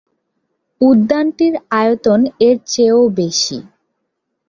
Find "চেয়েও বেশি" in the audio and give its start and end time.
2.65-3.57